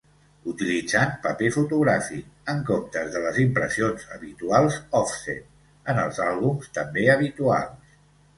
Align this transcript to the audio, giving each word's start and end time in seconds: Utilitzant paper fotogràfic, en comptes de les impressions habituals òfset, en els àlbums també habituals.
Utilitzant 0.51 1.11
paper 1.25 1.51
fotogràfic, 1.57 2.31
en 2.53 2.63
comptes 2.69 3.11
de 3.17 3.21
les 3.25 3.37
impressions 3.43 4.07
habituals 4.17 4.79
òfset, 5.01 5.45
en 5.95 6.01
els 6.07 6.23
àlbums 6.31 6.75
també 6.81 7.07
habituals. 7.19 7.95